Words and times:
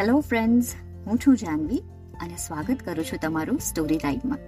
Hello 0.00 0.20
friends 0.20 0.74
હું 1.06 1.18
છું 1.18 1.36
જાનવી 1.36 1.78
અને 2.20 2.36
સ્વાગત 2.36 2.76
કરું 2.84 3.04
છું 3.04 3.18
તમારું 3.22 3.58
સ્ટોરી 3.58 3.98
ટાઈમમાં 3.98 4.38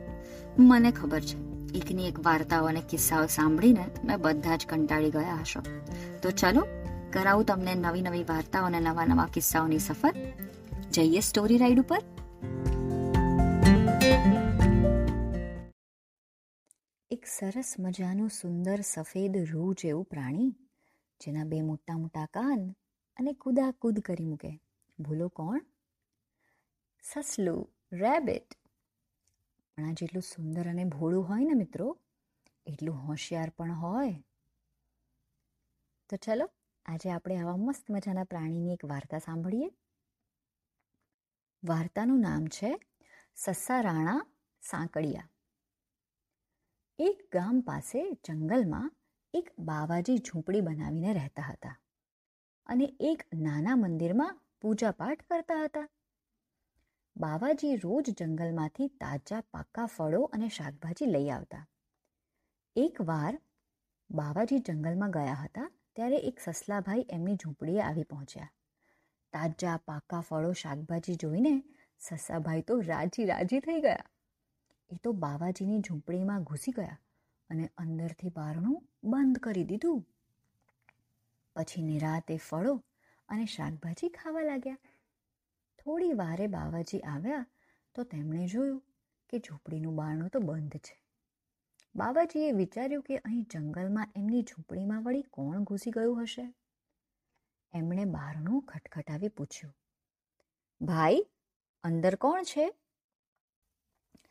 મને 0.58 0.92
ખબર 0.92 1.20
છે 1.20 1.36
એકની 1.78 2.08
એક 2.08 2.26
વાર્તાઓ 2.26 2.64
અને 2.64 2.82
કિસ્સાઓ 2.90 3.26
સાંભળીને 3.26 3.84
તમે 3.84 4.16
બધા 4.16 4.56
જ 4.56 4.66
કંટાળી 4.66 5.10
ગયા 5.10 5.34
હશો. 5.34 5.60
તો 6.22 6.30
ચલો, 6.30 6.66
કરાવું 7.12 7.44
તમને 7.44 7.74
નવી 7.74 8.02
નવી 8.02 8.24
વાર્તાઓ 8.24 8.64
અને 8.64 8.80
નવા 8.80 9.04
નવા 9.04 9.26
કિસ્સાઓની 9.26 9.78
સફર. 9.78 10.14
જઈએ 10.90 11.20
સ્ટોરી 11.20 11.58
રાઈડ 11.58 11.80
ઉપર. 11.80 11.98
એક 17.10 17.26
સરસ 17.26 17.74
મજાનું 17.78 18.28
સુંદર 18.28 18.80
સફેદ 18.80 19.36
રૂ 19.50 19.74
જેવું 19.74 20.04
પ્રાણી, 20.04 20.50
જેના 21.20 21.44
બે 21.44 21.62
મોટા 21.62 21.98
મોટા 21.98 22.26
કાન 22.26 22.74
અને 23.16 23.32
કૂદાકૂદ 23.32 24.00
કરી 24.00 24.26
મૂકે. 24.26 24.60
ભૂલો 25.02 25.28
કોણ? 25.28 25.60
સસલું 27.02 27.62
રેબિટ 27.92 28.54
પણ 29.76 29.88
આ 29.88 29.92
જેટલું 29.92 30.22
સુંદર 30.22 30.68
અને 30.68 30.84
ભોળું 30.84 31.28
હોય 31.28 31.44
ને 31.44 31.54
મિત્રો, 31.54 31.98
એટલું 32.66 32.96
હોશિયાર 32.96 33.50
પણ 33.50 33.72
હોય. 33.72 34.14
તો 36.10 36.16
ચલો, 36.16 36.46
આજે 36.86 37.10
આપણે 37.10 37.36
આવા 37.36 37.56
મસ્ત 37.56 37.90
મજાના 37.90 38.24
પ્રાણીની 38.24 38.72
એક 38.72 38.84
વાર્તા 38.84 39.18
સાંભળીએ. 39.18 39.68
વાર્તાનું 41.62 42.20
નામ 42.20 42.46
છે 42.46 42.70
સસ્સા 43.36 43.80
રાણા 43.80 44.18
સાંકળિયા. 44.62 45.28
એક 46.98 47.18
ગામ 47.32 47.60
પાસે 47.60 48.00
જંગલમાં 48.24 48.92
એક 49.34 49.52
બાવાજી 49.58 50.16
ઝૂંપડી 50.18 50.60
બનાવીને 50.60 51.12
રહેતા 51.12 51.42
હતા 51.42 51.76
અને 52.66 52.86
એક 53.00 53.22
નાના 53.34 53.76
મંદિરમાં 53.76 54.40
પૂજાપાઠ 54.62 55.22
કરતા 55.22 55.64
હતા. 55.64 55.88
બાવાજી 57.16 57.76
રોજ 57.76 58.10
જંગલમાંથી 58.18 58.88
તાજા 58.88 59.40
પાકા 59.40 59.86
ફળો 59.86 60.22
અને 60.22 60.48
શાકભાજી 60.48 61.06
લઈ 61.06 61.30
આવતા. 61.30 61.66
એકવાર 62.76 63.40
બાવાજી 64.10 64.58
જંગલમાં 64.58 65.10
ગયા 65.10 65.34
હતા 65.34 65.70
ત્યારે 65.96 66.16
એક 66.16 66.40
સસલાભાઈ 66.40 67.06
એમની 67.10 67.34
ઝૂંપડીએ 67.34 67.80
આવી 67.80 68.02
પહોંચ્યા. 68.02 68.50
તાજા 69.32 69.76
પાકા 69.76 70.20
ફળો, 70.20 70.52
શાકભાજી 70.52 71.14
જોઈને 71.14 71.62
સસાભાઈ 71.98 72.62
તો 72.62 72.80
રાજી 72.80 73.24
રાજી 73.24 73.60
થઈ 73.60 73.80
ગયા. 73.80 74.04
એ 74.90 74.96
તો 74.96 75.12
બાવાજીની 75.12 75.80
ઝૂંપડીમાં 75.80 76.42
ઘૂસી 76.42 76.72
ગયા 76.72 76.98
અને 77.50 77.70
અંદરથી 77.76 78.28
બારણું 78.28 78.88
બંધ 79.04 79.38
કરી 79.38 79.64
દીધું. 79.64 80.06
પછી 81.56 81.82
નિરાતે 81.82 82.36
ફળો 82.36 82.84
અને 83.32 83.44
શાકભાજી 83.46 84.08
ખાવા 84.08 84.40
લાગ્યા. 84.40 84.78
થોડી 85.84 86.12
વારે 86.12 86.46
બાવાજી 86.46 87.00
આવ્યા 87.00 87.46
તો 87.94 88.02
તેમણે 88.02 88.46
જોયું 88.46 88.82
કે 89.28 89.38
ઝૂંપડીનું 89.38 89.94
બારણું 89.94 90.28
તો 90.28 90.38
બંધ 90.38 90.76
છે. 90.76 91.02
બાવાજીએ 91.96 92.52
વિચાર્યું 92.52 93.02
કે 93.02 93.16
અહીં 93.16 93.46
જંગલમાં 93.52 94.12
એમની 94.16 94.42
ઝૂંપડીમાં 94.42 95.02
વળી 95.02 95.22
કોણ 95.22 95.62
ઘૂસી 95.62 95.90
ગયું 95.90 96.22
હશે? 96.22 96.54
એમણે 97.74 98.04
બારણું 98.04 98.62
ખટખટાવી 98.62 99.28
પૂછ્યું. 99.28 99.74
ભાઈ, 100.80 101.26
અંદર 101.82 102.14
કોણ 102.14 102.42
છે? 102.42 102.74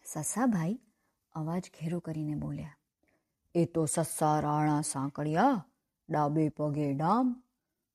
સસાભાઈ, 0.04 0.80
અવાજ 1.34 1.72
ઘેરો 1.82 2.00
કરીને 2.00 2.36
બોલ્યા. 2.36 2.76
એ 3.56 3.66
તો 3.66 3.86
સસ્સા, 3.86 4.40
રાણા, 4.40 4.82
સાંકળિયા, 4.82 5.66
ડાબે 6.10 6.50
પગે 6.50 6.94
ડામ 6.94 7.44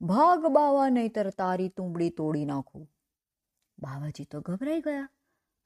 ભાગ 0.01 0.47
બાવા 0.47 0.89
નહીતર 0.89 1.31
તારી 1.31 1.69
તુંબડી 1.69 2.11
તોડી 2.11 2.45
નાખું. 2.45 2.89
બાવાજી 3.79 4.25
તો 4.25 4.41
ગભરાઈ 4.41 4.81
ગયા 4.81 5.09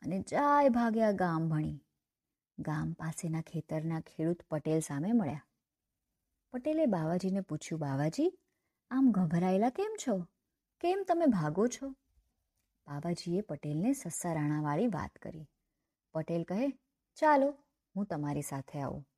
અને 0.03 0.21
જાય 0.21 0.69
ભાગ્યા 0.69 1.13
ગામ 1.13 1.49
ભણી. 1.49 1.85
ગામ 2.59 2.93
પાસેના 2.93 3.41
ખેતરના 3.41 4.01
ખેડૂત 4.01 4.43
પટેલ 4.51 4.81
સામે 4.81 5.13
મળ્યા. 5.13 5.47
પટેલે 6.53 6.87
બાવાજીને 6.87 7.41
પૂછ્યું, 7.41 7.81
બાવાજી, 7.81 8.39
આમ 8.91 9.11
ગભરાયેલા 9.11 9.71
કેમ 9.71 9.97
છો? 10.09 10.27
કેમ 10.81 11.05
તમે 11.09 11.27
ભાગો 11.27 11.67
છો? 11.67 11.91
બાવાજીએ 12.87 13.41
પટેલને 13.41 13.93
સસ્સારાણાવાળી 13.93 14.87
વાત 14.87 15.11
કરી. 15.19 15.47
પટેલ 16.13 16.43
કહે, 16.43 16.71
ચાલો, 17.15 17.57
હું 17.97 18.07
તમારી 18.07 18.43
સાથે 18.43 18.81
આવું. 18.81 19.09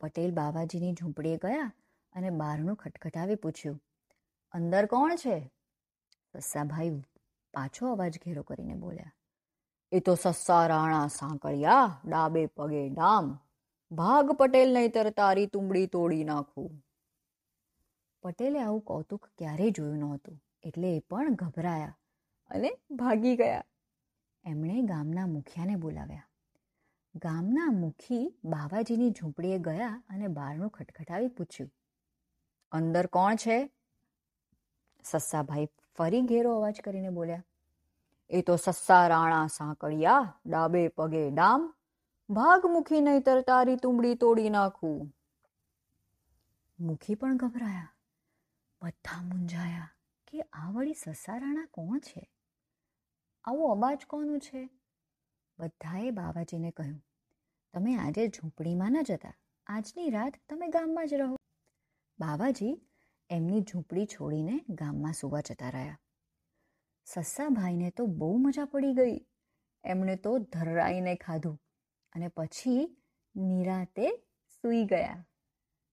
પટેલ 0.00 0.34
બાવાજીની 0.34 0.92
ઝૂંપડીએ 0.92 1.36
ગયા 1.36 1.72
અને 2.14 2.30
બહારનું 2.30 2.76
ખટખટાવી 2.76 3.34
પૂછ્યું, 3.34 3.80
અંદર 4.54 4.84
કોણ 4.86 5.16
છે? 5.16 5.36
સસ્સાભાઈ 6.34 6.92
પાછો 7.54 7.90
અવાજ 7.92 8.14
ઘેરો 8.24 8.42
કરીને 8.42 8.74
બોલ્યા, 8.74 9.14
એ 9.92 10.00
તો 10.00 10.14
સસ્સા 10.14 10.62
રાણા 10.66 11.06
સાંકળિયા, 11.16 11.88
ડાબે 12.04 12.42
પગે 12.56 12.82
ડામ, 12.88 13.26
ભાગ 13.90 14.32
પટેલ 14.38 14.70
નહીતર 14.74 15.10
તારી 15.10 15.46
તુંબડી 15.46 15.86
તોડી 15.86 16.24
નાખું. 16.24 16.70
પટેલે 18.22 18.58
આવું 18.62 18.82
કૌતુક 18.82 19.24
ક્યારેય 19.38 19.70
જોયું 19.70 19.98
નહોતું 19.98 20.36
એટલે 20.62 20.88
એ 20.96 21.00
પણ 21.10 21.34
ગભરાયા 21.34 21.96
અને 22.50 22.70
ભાગી 22.90 23.36
ગયા. 23.36 23.64
એમણે 24.44 24.82
ગામના 24.82 25.26
મુખિયાને 25.26 25.76
બોલાવ્યા. 25.76 26.28
ગામના 27.14 27.70
મુખી 27.74 28.24
બાવાજીની 28.44 29.10
ઝૂંપડીએ 29.10 29.58
ગયા 29.58 29.94
અને 30.08 30.28
બારણું 30.28 30.70
ખટખટાવી 30.70 31.28
પૂછ્યું 31.28 31.70
અંદર 32.72 33.06
કોણ 33.06 33.36
છે? 33.36 33.56
સસ્સાભાઈ 35.04 35.68
ફરી 35.98 36.22
ઘેરો 36.22 36.50
અવાજ 36.56 36.80
કરીને 36.80 37.10
બોલ્યા. 37.10 37.44
એ 38.30 38.42
તો 38.42 38.56
સસ્સા 38.56 39.06
રાણા 39.08 39.46
સાંકળિયા, 39.46 40.34
ડાબે 40.46 40.82
પગે 40.88 41.24
ડામ 41.30 41.66
ભાગ 42.30 42.62
મુખી 42.66 43.00
નહીતર 43.00 43.40
તારી 43.40 43.76
તુંબડી 43.76 44.14
તોડી 44.14 44.50
નાખું. 44.50 45.00
મુખી 46.78 47.14
પણ 47.14 47.36
ગભરાયા. 47.36 47.90
બધા 48.82 49.20
મૂંઝાયા 49.22 49.90
કે 50.28 50.46
આ 50.52 50.70
વળી 50.70 50.94
સસ્સા 50.94 51.38
રાણા 51.38 51.68
કોણ 51.70 51.98
છે? 51.98 52.24
આવો 53.44 53.68
અવાજ 53.72 54.06
કોનું 54.06 54.40
છે? 54.40 54.62
બધાએ 55.58 56.10
બાવાજીને 56.10 56.70
કહ્યું, 56.70 56.98
તમે 57.74 57.92
આજે 57.96 58.26
ઝૂંપડીમાં 58.28 58.92
ન 58.92 59.02
જતા. 59.02 59.36
આજની 59.66 60.10
રાત 60.10 60.42
તમે 60.48 60.68
ગામમાં 60.68 61.06
જ 61.06 61.14
રહો. 61.14 61.41
બાવાજી 62.22 62.82
એમની 63.30 63.60
ઝૂંપડી 63.60 64.06
છોડીને 64.06 64.64
ગામમાં 64.68 65.12
સૂવા 65.12 65.40
જતા 65.40 65.70
રહ્યા. 65.70 65.98
સસ્સાભાઈને 67.04 67.90
તો 67.90 68.06
બહુ 68.06 68.36
મજા 68.36 68.64
પડી 68.64 68.92
ગઈ. 68.92 69.26
એમણે 69.84 70.16
તો 70.16 70.38
ધરાઈને 70.38 71.14
ખાધું 71.14 71.62
અને 72.12 72.28
પછી 72.28 72.96
નિરાતે 73.36 74.16
સૂઈ 74.62 74.84
ગયા. 74.84 75.26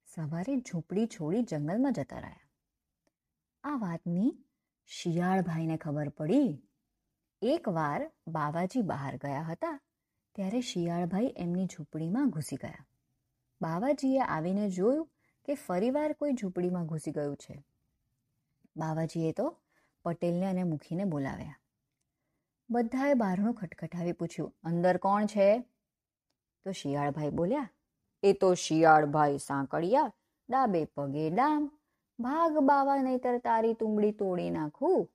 સવારે 0.05 0.57
ઝૂંપડી 0.57 1.07
છોડી 1.07 1.41
જંગલમાં 1.41 1.93
જતા 1.93 2.19
રહ્યા. 2.19 2.49
આ 3.63 3.75
વાતની 3.75 4.45
શિયાળભાઈને 4.85 5.77
ખબર 5.77 6.09
પડી. 6.09 6.63
એકવાર 7.41 8.11
બાવાજી 8.27 8.81
બહાર 8.81 9.15
ગયા 9.17 9.41
હતા 9.41 9.79
ત્યારે 10.35 10.61
શિયાળભાઈ 10.61 11.33
એમની 11.37 11.65
ઝૂંપડીમાં 11.65 12.29
ઘૂસી 12.29 12.55
ગયા. 12.55 12.87
બાવાજીએ 13.61 14.19
આવીને 14.19 14.69
જોયું 14.69 15.09
કે 15.45 15.53
ફરીવાર 15.53 16.13
કોઈ 16.13 16.31
ઝૂંપડીમાં 16.31 16.85
ઘૂસી 16.85 17.11
ગયું 17.11 17.37
છે? 17.37 17.63
બાવાજીએ 18.77 19.31
તો 19.31 19.57
પટેલને 20.05 20.45
અને 20.45 20.63
મુખીને 20.63 21.03
બોલાવ્યા. 21.03 21.55
બધાએ 22.69 23.13
બહારનું 23.13 23.53
ખટખટાવી 23.53 24.11
પૂછ્યું, 24.11 24.53
અંદર 24.63 24.97
કોણ 24.97 25.25
છે? 25.25 25.59
તો 26.65 26.71
શિયાળભાઈ 26.71 27.29
બોલ્યા, 27.29 27.69
એ 28.23 28.33
તો 28.33 28.53
શિયાળભાઈ 28.53 29.37
સાંકળિયા, 29.37 30.11
ડાબે 30.49 30.85
પગે 30.85 31.29
ડામ, 31.29 31.79
ભાગ 32.19 32.57
બાવા 32.57 32.97
નહીતર 32.97 33.37
તારી 33.37 33.73
તુંબડી 33.73 34.11
તોડી 34.11 34.49
નાખું. 34.49 35.09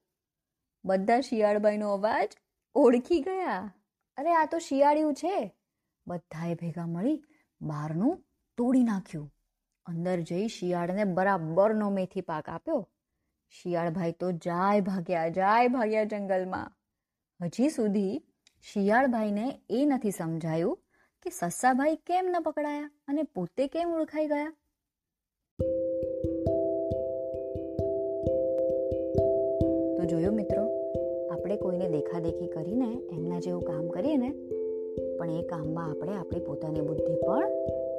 બધા 0.84 1.20
શિયાળભાઈનો 1.20 1.93
અવાજ 1.93 2.37
ઓળખી 2.75 3.20
ગયા. 3.20 3.75
અરે, 4.16 4.34
આ 4.34 4.46
તો 4.46 4.58
શિયાળિયું 4.58 5.14
છે. 5.14 5.54
બધાએ 6.06 6.54
ભેગા 6.54 6.87
મળી 6.87 7.25
બહારનું 7.60 8.25
તોડી 8.56 8.84
નાખ્યું. 8.84 9.34
અંદર 9.86 10.20
જઈ 10.20 10.48
શિયાળને 10.48 11.04
બરાબરનો 11.04 11.90
મેથી 11.90 12.20
પાક 12.20 12.48
આપ્યો. 12.48 12.88
શિયાળભાઈ 13.50 14.12
તો 14.12 14.32
જાય 14.32 14.81
ભાગ્યા 14.81 15.28
જાય 15.28 15.69
ભાગ્યા 15.69 16.04
જંગલમાં. 16.04 16.72
હજી 17.42 17.69
સુધી 17.69 18.22
શિયાળભાઈને 18.72 19.60
એ 19.70 19.86
નથી 19.86 20.10
સમજાયું 20.10 20.78
કે 21.22 21.31
સસ્સાભાઈ 21.31 21.96
કેમ 21.96 22.26
ન 22.28 22.42
પકડાયા 22.42 22.90
અને 23.08 23.22
પોતે 23.22 23.66
કેમ 23.66 23.92
ઓળખાઈ 23.92 24.26
ગયા? 24.26 24.52
તો 29.96 30.04
જોયો 30.04 30.32
મિત્રો, 30.32 30.64
આપણે 31.32 31.56
કોઈને 31.56 31.88
દેખાદેખી 31.88 32.46
કરીને 32.46 32.90
એમના 33.12 33.38
જેવું 33.38 33.62
કામ 33.62 33.88
કરીએ 33.88 34.16
ને, 34.16 34.31
પણ 35.19 35.31
એ 35.31 35.42
કામમાં 35.42 35.90
આપણે 35.90 36.16
આપણી 36.16 36.40
પોતાની 36.40 36.81
બુદ્ધિ 36.81 37.14
પણ 37.14 37.48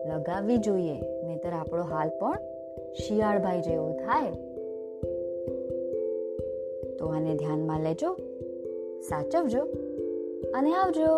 લગાવવી 0.10 0.58
જોઈએ. 0.58 1.00
નહીતર 1.46 1.58
આપણો 1.58 1.84
હાલ 1.84 2.10
પણ 2.10 2.38
શિયાળભાઈ 2.94 3.62
જેવું 3.62 3.94
થાય. 3.94 4.32
તો 6.98 7.08
આને 7.08 7.36
ધ્યાનમાં 7.36 7.80
લેજો 7.80 8.14
સાચવજો 9.02 9.62
અને 10.54 10.76
આવજો. 10.76 11.12